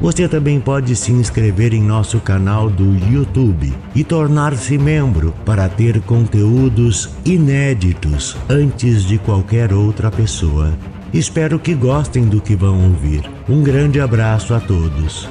[0.00, 6.00] Você também pode se inscrever em nosso canal do YouTube e tornar-se membro para ter
[6.02, 10.76] conteúdos inéditos antes de qualquer outra pessoa.
[11.14, 13.22] Espero que gostem do que vão ouvir.
[13.48, 15.28] Um grande abraço a todos.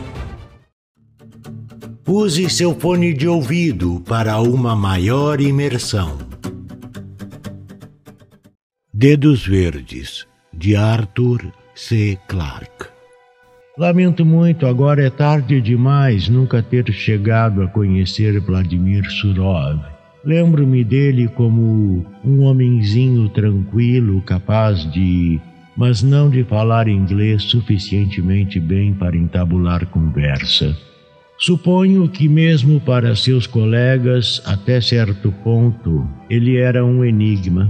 [2.08, 6.18] Use seu fone de ouvido para uma maior imersão.
[8.92, 12.18] Dedos Verdes, de Arthur C.
[12.28, 12.95] Clarke.
[13.78, 19.82] Lamento muito, agora é tarde demais nunca ter chegado a conhecer Vladimir Surov.
[20.24, 25.42] Lembro-me dele como um homenzinho tranquilo, capaz de,
[25.76, 30.74] mas não de falar inglês suficientemente bem para entabular conversa.
[31.38, 37.70] Suponho que, mesmo para seus colegas, até certo ponto, ele era um enigma.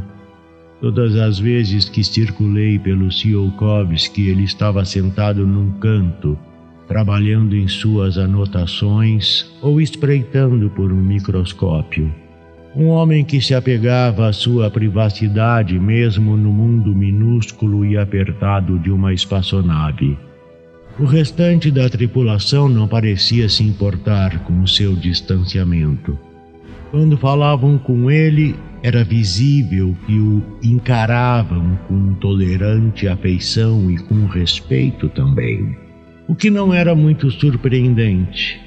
[0.81, 6.37] Todas as vezes que circulei pelo Tsiolkovsky, ele estava sentado num canto,
[6.87, 12.13] trabalhando em suas anotações ou espreitando por um microscópio.
[12.75, 18.91] Um homem que se apegava à sua privacidade mesmo no mundo minúsculo e apertado de
[18.91, 20.17] uma espaçonave.
[20.99, 26.17] O restante da tripulação não parecia se importar com o seu distanciamento.
[26.91, 28.55] Quando falavam com ele,
[28.85, 35.75] era visível que o encaravam com tolerante afeição e com respeito também.
[36.27, 38.61] O que não era muito surpreendente.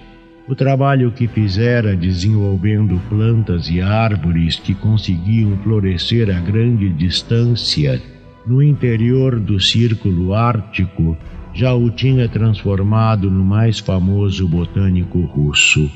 [0.49, 8.03] O trabalho que fizera desenvolvendo plantas e árvores que conseguiam florescer a grande distância
[8.45, 11.17] no interior do Círculo Ártico
[11.55, 15.89] já o tinha transformado no mais famoso botânico russo.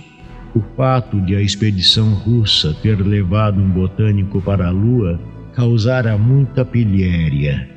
[0.54, 5.18] O fato de a expedição russa ter levado um botânico para a Lua
[5.54, 7.68] causara muita pilhéria.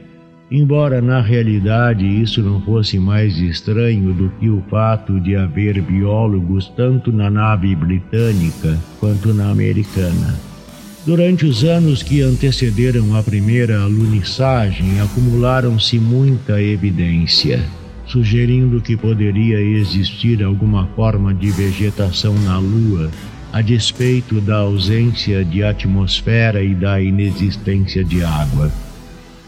[0.52, 6.68] Embora na realidade isso não fosse mais estranho do que o fato de haver biólogos
[6.76, 10.36] tanto na nave britânica quanto na americana.
[11.06, 17.64] Durante os anos que antecederam a primeira alunissagem, acumularam-se muita evidência
[18.08, 23.10] sugerindo que poderia existir alguma forma de vegetação na Lua,
[23.52, 28.72] a despeito da ausência de atmosfera e da inexistência de água.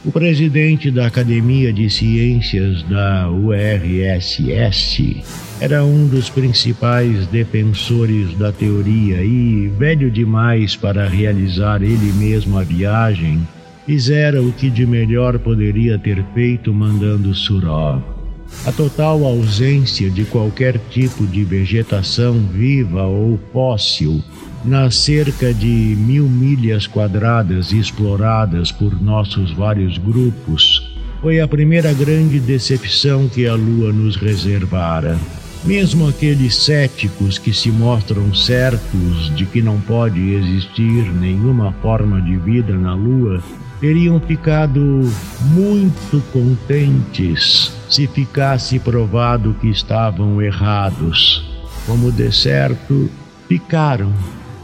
[0.06, 5.22] O presidente da Academia de Ciências da URSS
[5.60, 12.64] era um dos principais defensores da teoria e, velho demais para realizar ele mesmo a
[12.64, 13.46] viagem,
[13.86, 18.17] fizera o que de melhor poderia ter feito mandando Surov
[18.66, 24.24] a total ausência de qualquer tipo de vegetação viva ou fóssil
[24.66, 32.40] nas cerca de mil milhas quadradas exploradas por nossos vários grupos foi a primeira grande
[32.40, 35.18] decepção que a Lua nos reservara.
[35.64, 42.38] Mesmo aqueles céticos que se mostram certos de que não pode existir nenhuma forma de
[42.38, 43.44] vida na Lua
[43.82, 45.12] teriam ficado
[45.52, 51.44] muito contentes se ficasse provado que estavam errados.
[51.88, 53.10] Como de certo,
[53.48, 54.14] ficaram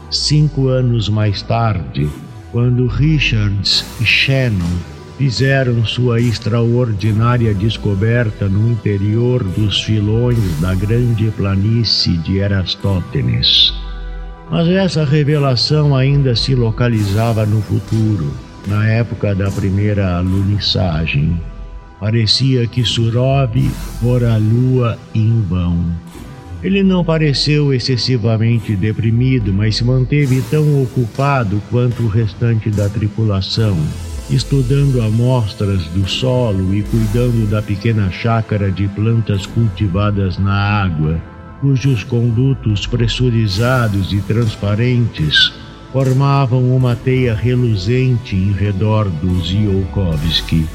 [0.08, 2.08] cinco anos mais tarde,
[2.52, 4.78] quando Richards e Shannon
[5.18, 13.74] fizeram sua extraordinária descoberta no interior dos filões da grande planície de Erastótenes.
[14.48, 18.32] Mas essa revelação ainda se localizava no futuro
[18.68, 21.36] na época da primeira alunissagem.
[22.04, 23.56] Parecia que Surov
[23.98, 25.86] fora a lua em vão.
[26.62, 33.74] Ele não pareceu excessivamente deprimido, mas se manteve tão ocupado quanto o restante da tripulação,
[34.28, 41.18] estudando amostras do solo e cuidando da pequena chácara de plantas cultivadas na água,
[41.62, 45.54] cujos condutos pressurizados e transparentes
[45.90, 50.66] formavam uma teia reluzente em redor do Ziolkovsky.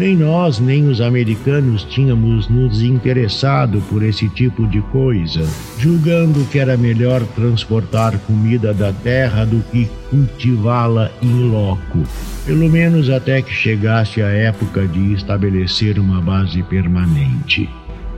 [0.00, 6.58] Nem nós, nem os americanos tínhamos nos interessado por esse tipo de coisa, julgando que
[6.58, 12.02] era melhor transportar comida da terra do que cultivá-la em loco,
[12.46, 17.68] pelo menos até que chegasse a época de estabelecer uma base permanente.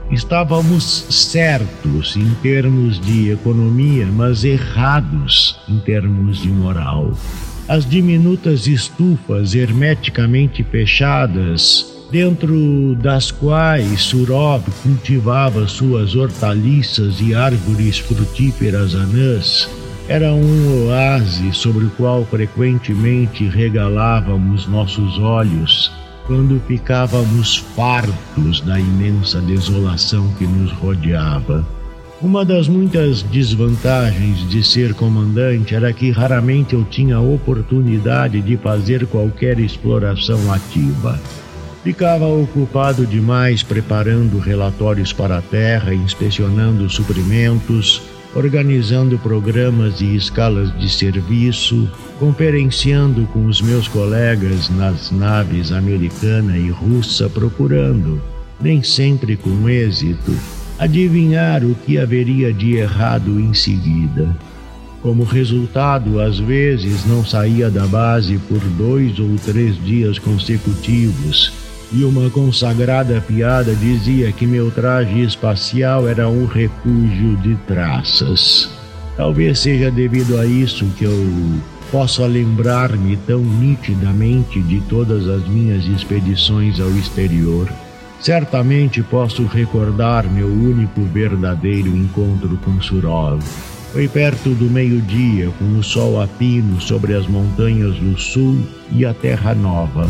[0.09, 7.11] Estávamos certos em termos de economia, mas errados em termos de moral.
[7.67, 18.93] As diminutas estufas hermeticamente fechadas, dentro das quais Surov cultivava suas hortaliças e árvores frutíferas
[18.93, 19.69] anãs,
[20.07, 25.91] era um oásis sobre o qual frequentemente regalávamos nossos olhos
[26.27, 31.65] quando ficávamos fartos da imensa desolação que nos rodeava.
[32.23, 39.05] Uma das muitas desvantagens de ser comandante era que raramente eu tinha oportunidade de fazer
[39.07, 41.19] qualquer exploração ativa.
[41.83, 48.01] Ficava ocupado demais preparando relatórios para a terra, inspecionando suprimentos,
[48.33, 56.69] organizando programas e escalas de serviço, conferenciando com os meus colegas nas naves americana e
[56.69, 58.21] russa, procurando,
[58.61, 60.31] nem sempre com êxito,
[60.79, 64.35] adivinhar o que haveria de errado em seguida.
[65.01, 71.51] Como resultado, às vezes não saía da base por dois ou três dias consecutivos
[71.95, 78.69] e uma consagrada piada dizia que meu traje espacial era um refúgio de traças.
[79.15, 81.61] Talvez seja devido a isso que eu
[81.91, 87.71] possa lembrar-me tão nitidamente de todas as minhas expedições ao exterior.
[88.23, 93.43] Certamente posso recordar meu único verdadeiro encontro com Surov.
[93.91, 98.57] Foi perto do meio-dia, com o sol a pino sobre as montanhas do sul
[98.91, 100.09] e a Terra Nova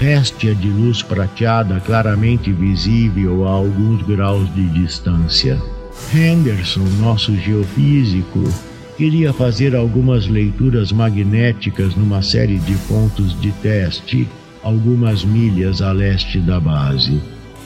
[0.00, 5.60] réstia de luz prateada claramente visível a alguns graus de distância.
[6.14, 8.42] Henderson, nosso geofísico,
[8.96, 14.26] queria fazer algumas leituras magnéticas numa série de pontos de teste,
[14.62, 17.20] algumas milhas a leste da base.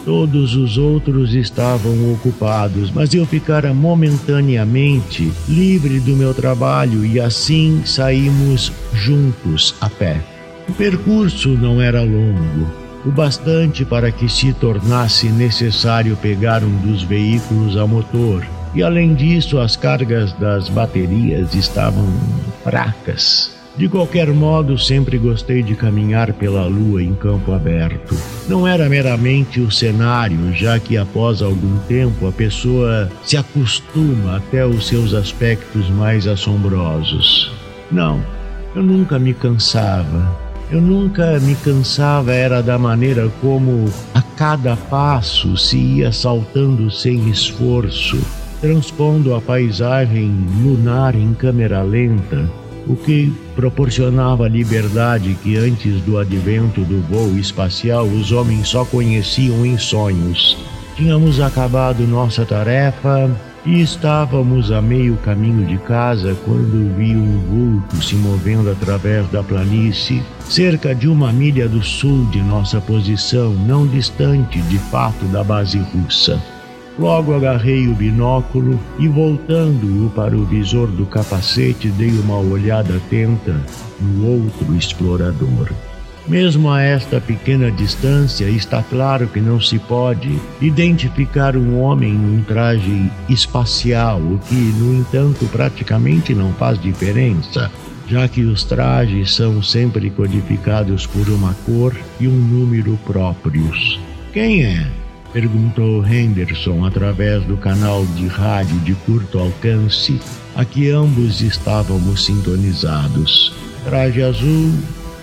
[0.04, 7.82] Todos os outros estavam ocupados, mas eu ficara momentaneamente livre do meu trabalho e assim
[7.86, 10.20] saímos juntos a pé.
[10.68, 12.70] O percurso não era longo,
[13.06, 18.46] o bastante para que se tornasse necessário pegar um dos veículos a motor.
[18.74, 22.06] E além disso, as cargas das baterias estavam
[22.62, 23.53] fracas.
[23.76, 28.16] De qualquer modo, sempre gostei de caminhar pela lua em campo aberto.
[28.48, 34.64] Não era meramente o cenário, já que após algum tempo a pessoa se acostuma até
[34.64, 37.50] os seus aspectos mais assombrosos.
[37.90, 38.24] Não,
[38.76, 40.44] eu nunca me cansava.
[40.70, 47.28] Eu nunca me cansava era da maneira como a cada passo se ia saltando sem
[47.28, 48.20] esforço,
[48.60, 50.32] transpondo a paisagem
[50.62, 52.48] lunar em câmera lenta,
[52.86, 59.64] o que proporcionava liberdade que antes do advento do voo espacial os homens só conheciam
[59.64, 60.56] em sonhos.
[60.96, 63.30] Tínhamos acabado nossa tarefa
[63.66, 69.42] e estávamos a meio caminho de casa quando vi um vulto se movendo através da
[69.42, 75.42] planície, cerca de uma milha do sul de nossa posição, não distante de fato da
[75.42, 76.40] base russa.
[76.98, 83.60] Logo agarrei o binóculo e, voltando-o para o visor do capacete, dei uma olhada atenta
[84.00, 85.72] no outro explorador.
[86.26, 92.42] Mesmo a esta pequena distância, está claro que não se pode identificar um homem num
[92.42, 97.70] traje espacial, o que, no entanto, praticamente não faz diferença,
[98.06, 104.00] já que os trajes são sempre codificados por uma cor e um número próprios.
[104.32, 105.03] Quem é?
[105.34, 110.20] Perguntou Henderson através do canal de rádio de curto alcance
[110.54, 113.52] a que ambos estávamos sintonizados.
[113.84, 114.72] Traje azul,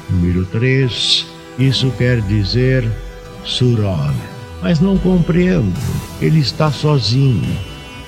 [0.09, 1.25] Número 3,
[1.57, 2.85] isso quer dizer
[3.45, 4.13] Surov.
[4.61, 5.73] Mas não compreendo,
[6.21, 7.57] ele está sozinho.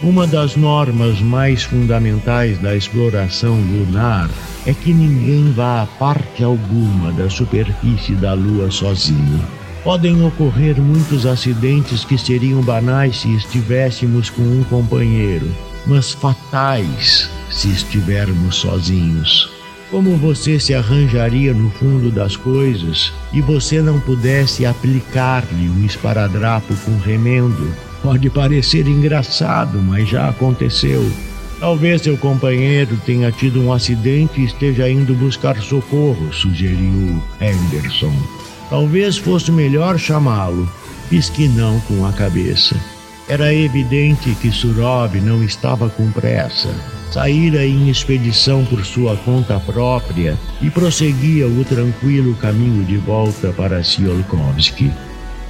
[0.02, 4.30] Uma das normas mais fundamentais da exploração lunar
[4.66, 9.63] é que ninguém vá a parte alguma da superfície da Lua sozinho.
[9.84, 15.46] Podem ocorrer muitos acidentes que seriam banais se estivéssemos com um companheiro,
[15.86, 19.52] mas fatais se estivermos sozinhos.
[19.92, 26.74] Como você se arranjaria no fundo das coisas e você não pudesse aplicar-lhe um esparadrapo
[26.86, 27.76] com remendo?
[28.02, 31.12] Pode parecer engraçado, mas já aconteceu.
[31.60, 38.14] Talvez seu companheiro tenha tido um acidente e esteja indo buscar socorro, sugeriu Anderson.
[38.74, 40.68] Talvez fosse melhor chamá-lo.
[41.08, 42.76] Fiz que não com a cabeça.
[43.30, 46.74] Era evidente que Surov não estava com pressa
[47.12, 53.84] saíra em expedição por sua conta própria e prosseguia o tranquilo caminho de volta para
[53.84, 54.92] Tsiolkovsky.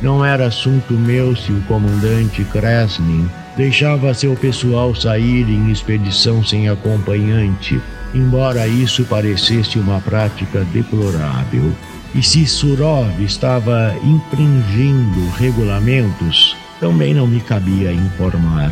[0.02, 6.68] Não era assunto meu se o comandante Krasnin deixava seu pessoal sair em expedição sem
[6.68, 7.82] acompanhante,
[8.14, 11.74] embora isso parecesse uma prática deplorável.
[12.16, 18.72] E se Surov estava infringindo regulamentos, também não me cabia informar.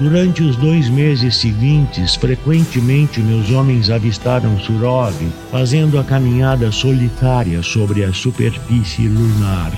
[0.00, 5.14] Durante os dois meses seguintes, frequentemente meus homens avistaram Surov
[5.50, 9.72] fazendo a caminhada solitária sobre a superfície lunar.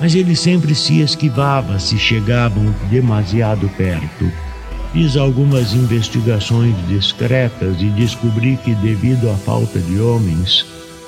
[0.00, 4.32] Mas ele sempre se esquivava se chegavam demasiado perto.
[4.92, 10.64] Fiz algumas investigações discretas e descobri que, devido à falta de homens,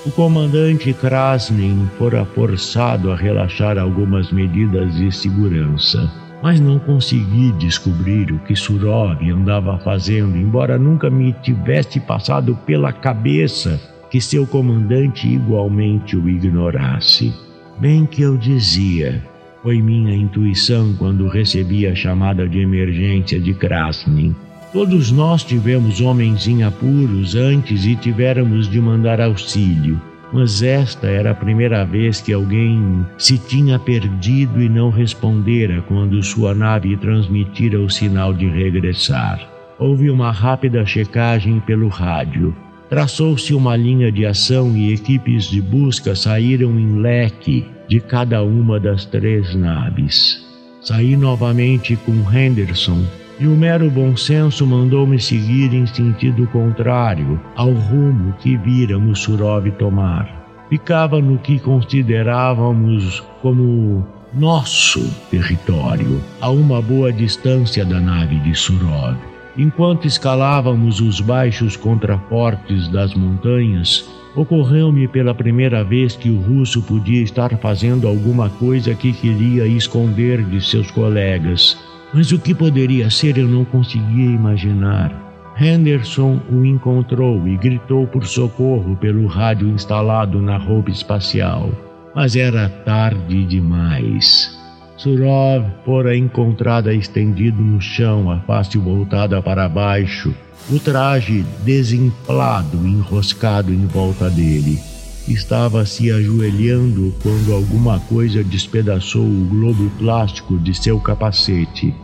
[0.07, 6.11] o comandante Krasnin fora forçado a relaxar algumas medidas de segurança.
[6.42, 12.95] Mas não consegui descobrir o que Surov andava fazendo, embora nunca me tivesse passado pela
[12.95, 13.78] cabeça
[14.11, 17.33] que seu comandante igualmente o ignorasse.
[17.78, 19.23] Bem que eu dizia,
[19.62, 24.35] foi minha intuição quando recebi a chamada de emergência de Krasnin.
[24.72, 30.00] Todos nós tivemos homens em apuros antes e tivéramos de mandar auxílio,
[30.32, 36.22] mas esta era a primeira vez que alguém se tinha perdido e não respondera quando
[36.22, 39.40] sua nave transmitira o sinal de regressar.
[39.76, 42.54] Houve uma rápida checagem pelo rádio.
[42.88, 48.78] Traçou-se uma linha de ação e equipes de busca saíram em leque de cada uma
[48.78, 50.46] das três naves.
[50.80, 53.04] Saí novamente com Henderson
[53.40, 59.66] e o mero bom senso mandou-me seguir em sentido contrário ao rumo que víramos Surov
[59.78, 60.28] tomar.
[60.68, 69.16] Ficava no que considerávamos como nosso território, a uma boa distância da nave de Surov.
[69.56, 74.06] Enquanto escalávamos os baixos contrafortes das montanhas,
[74.37, 80.44] ocorreu-me pela primeira vez que o russo podia estar fazendo alguma coisa que queria esconder
[80.44, 85.12] de seus colegas mas o que poderia ser eu não conseguia imaginar.
[85.58, 91.70] Henderson o encontrou e gritou por socorro pelo rádio instalado na roupa espacial.
[92.14, 94.58] Mas era tarde demais.
[94.96, 100.34] Surov fora encontrada estendido no chão, a face voltada para baixo,
[100.70, 104.89] o traje desemplado enroscado em volta dele.
[105.28, 111.94] Estava se ajoelhando quando alguma coisa despedaçou o globo plástico de seu capacete.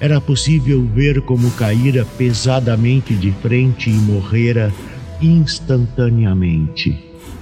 [0.00, 4.72] Era possível ver como caíra pesadamente de frente e morrera
[5.22, 6.98] instantaneamente.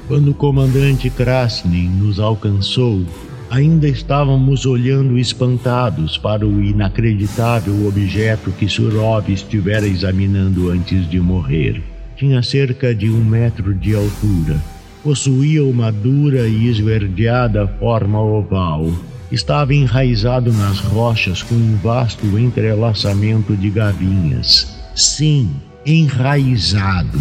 [0.06, 3.04] Quando o comandante Krasnin nos alcançou,
[3.50, 11.82] ainda estávamos olhando espantados para o inacreditável objeto que Surov estivera examinando antes de morrer.
[12.16, 14.60] Tinha cerca de um metro de altura
[15.02, 18.92] possuía uma dura e esverdeada forma oval.
[19.30, 24.78] Estava enraizado nas rochas com um vasto entrelaçamento de gavinhas.
[24.94, 25.50] Sim,
[25.84, 27.18] enraizado,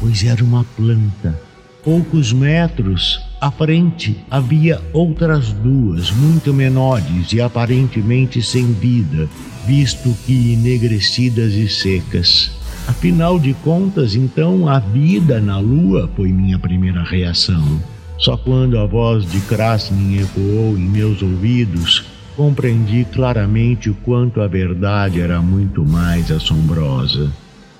[0.00, 1.40] pois era uma planta.
[1.82, 9.28] Poucos metros à frente havia outras duas, muito menores e aparentemente sem vida,
[9.66, 12.63] visto que enegrecidas e secas.
[12.86, 17.80] Afinal de contas, então, a vida na lua foi minha primeira reação.
[18.18, 22.04] Só quando a voz de Krasnin ecoou em meus ouvidos,
[22.36, 27.30] compreendi claramente o quanto a verdade era muito mais assombrosa.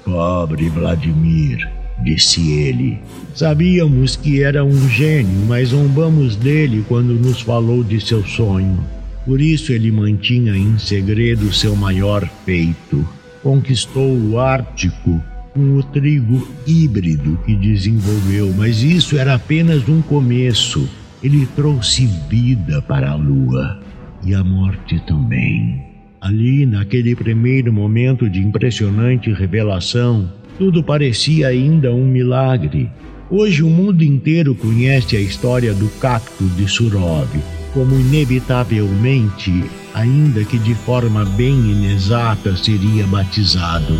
[0.04, 1.70] Pobre Vladimir,
[2.02, 2.98] disse ele.
[3.34, 8.82] Sabíamos que era um gênio, mas zombamos dele quando nos falou de seu sonho.
[9.24, 13.06] Por isso ele mantinha em segredo seu maior feito
[13.44, 15.22] conquistou o Ártico
[15.52, 20.88] com o trigo híbrido que desenvolveu, mas isso era apenas um começo.
[21.22, 23.80] Ele trouxe vida para a lua
[24.24, 25.84] e a morte também.
[26.22, 32.90] Ali, naquele primeiro momento de impressionante revelação, tudo parecia ainda um milagre.
[33.30, 37.28] Hoje o mundo inteiro conhece a história do cacto de Surov,
[37.72, 39.64] como inevitavelmente,
[39.94, 43.98] ainda que de forma bem inexata, seria batizado.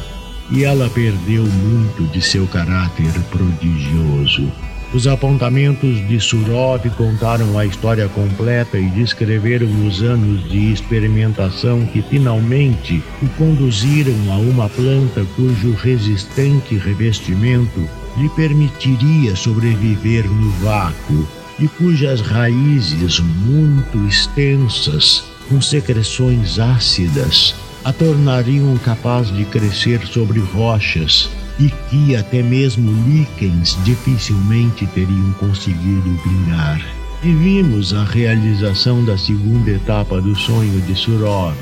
[0.51, 4.53] E ela perdeu muito de seu caráter prodigioso.
[4.93, 12.03] Os apontamentos de Surov contaram a história completa e descreveram os anos de experimentação que
[12.03, 21.27] finalmente o conduziram a uma planta cujo resistente revestimento lhe permitiria sobreviver no vácuo
[21.59, 27.55] e cujas raízes muito extensas, com secreções ácidas,
[27.85, 36.19] a tornariam capaz de crescer sobre rochas e que até mesmo líquens dificilmente teriam conseguido
[36.25, 36.81] vingar.
[37.23, 41.57] E vimos a realização da segunda etapa do sonho de Surov,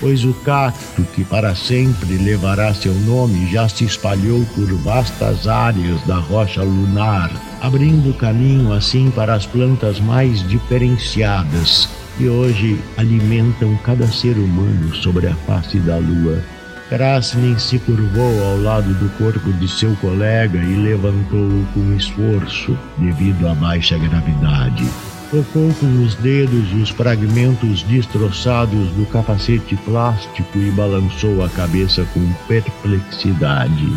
[0.00, 6.00] pois o cacto que para sempre levará seu nome já se espalhou por vastas áreas
[6.06, 14.06] da rocha lunar, abrindo caminho assim para as plantas mais diferenciadas que hoje alimentam cada
[14.06, 16.42] ser humano sobre a face da lua.
[16.88, 23.48] Krasnin se curvou ao lado do corpo de seu colega e levantou-o com esforço, devido
[23.48, 24.84] à baixa gravidade.
[25.30, 32.32] Tocou com os dedos os fragmentos destroçados do capacete plástico e balançou a cabeça com
[32.46, 33.92] perplexidade.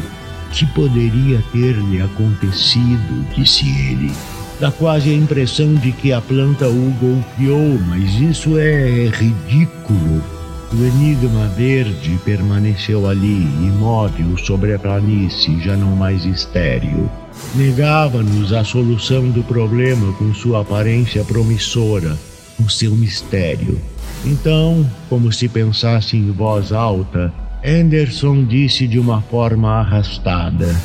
[0.51, 3.25] Que poderia ter-lhe acontecido?
[3.35, 4.11] disse ele.
[4.59, 10.36] Dá quase a impressão de que a planta o golpeou, mas isso é ridículo.
[10.73, 17.09] O enigma verde permaneceu ali, imóvel sobre a planície, já não mais estéril.
[17.55, 22.17] Negava-nos a solução do problema com sua aparência promissora,
[22.57, 23.79] com seu mistério.
[24.25, 27.31] Então, como se pensasse em voz alta,
[27.65, 30.75] Anderson disse de uma forma arrastada: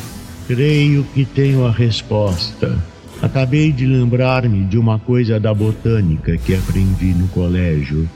[0.47, 2.79] Creio que tenho a resposta.
[3.21, 8.09] Acabei de lembrar-me de uma coisa da botânica que aprendi no colégio.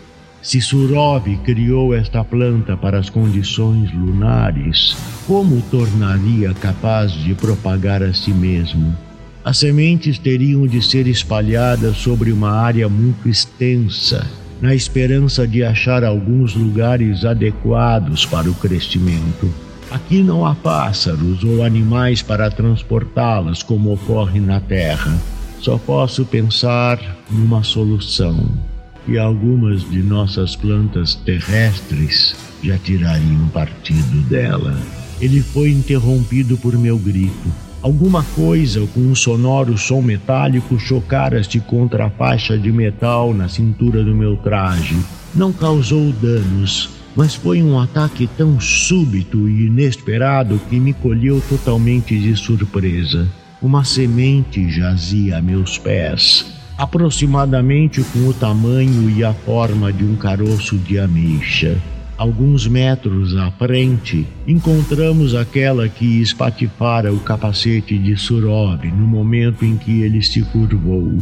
[0.47, 8.15] Se Surov criou esta planta para as condições lunares, como tornaria capaz de propagar a
[8.15, 8.97] si mesmo?
[9.45, 14.25] As sementes teriam de ser espalhadas sobre uma área muito extensa,
[14.61, 19.53] na esperança de achar alguns lugares adequados para o crescimento.
[19.91, 25.13] Aqui não há pássaros ou animais para transportá-las como ocorre na Terra.
[25.59, 27.01] Só posso pensar
[27.33, 28.76] numa solução
[29.09, 34.77] e algumas de nossas plantas terrestres já tirariam partido dela.
[35.21, 37.53] Ele foi interrompido por meu grito.
[37.83, 44.03] Alguma coisa com um sonoro som metálico chocara-se contra a faixa de metal na cintura
[44.03, 44.97] do meu traje.
[45.35, 52.19] Não causou danos, mas foi um ataque tão súbito e inesperado que me colheu totalmente
[52.19, 53.29] de surpresa.
[53.63, 60.17] Uma semente jazia a meus pés aproximadamente com o tamanho e a forma de um
[60.17, 61.81] caroço de ameixa.
[62.19, 69.77] Alguns metros à frente, encontramos aquela que espatifara o capacete de Surov no momento em
[69.77, 71.19] que ele se curvou.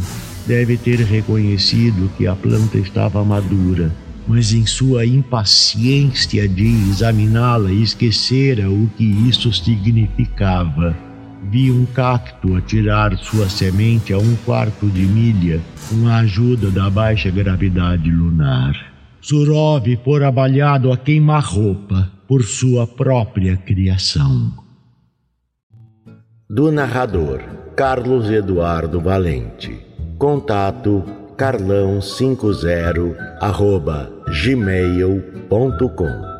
[0.46, 3.90] Deve ter reconhecido que a planta estava madura,
[4.26, 10.96] mas em sua impaciência de examiná-la esquecera o que isso significava
[11.50, 16.90] vi um cacto atirar sua semente a um quarto de milha com a ajuda da
[16.90, 18.74] baixa gravidade lunar.
[19.20, 24.52] Surov fora abalhado a queimar-roupa por sua própria criação.
[26.48, 27.40] Do narrador
[27.76, 29.78] Carlos Eduardo Valente.
[30.18, 31.02] Contato
[31.36, 36.33] carlão50 arroba gmail.com